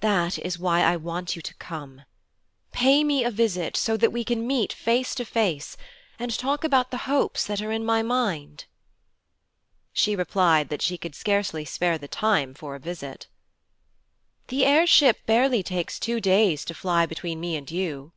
That 0.00 0.40
is 0.40 0.58
why 0.58 0.80
I 0.82 0.96
want 0.96 1.36
you 1.36 1.42
to 1.42 1.54
come. 1.54 2.02
Pay 2.72 3.04
me 3.04 3.22
a 3.22 3.30
visit, 3.30 3.76
so 3.76 3.96
that 3.96 4.10
we 4.10 4.24
can 4.24 4.44
meet 4.44 4.72
face 4.72 5.14
to 5.14 5.24
face, 5.24 5.76
and 6.18 6.36
talk 6.36 6.64
about 6.64 6.90
the 6.90 6.96
hopes 7.06 7.46
that 7.46 7.62
are 7.62 7.70
in 7.70 7.84
my 7.84 8.02
mind.' 8.02 8.64
She 9.92 10.16
replied 10.16 10.68
that 10.70 10.82
she 10.82 10.98
could 10.98 11.14
scarcely 11.14 11.64
spare 11.64 11.96
the 11.96 12.08
time 12.08 12.54
for 12.54 12.74
a 12.74 12.80
visit. 12.80 13.28
'The 14.48 14.64
air 14.66 14.84
ship 14.84 15.24
barely 15.26 15.62
takes 15.62 16.00
two 16.00 16.20
days 16.20 16.64
to 16.64 16.74
fly 16.74 17.06
between 17.06 17.38
me 17.38 17.54
and 17.54 17.70
you.' 17.70 18.10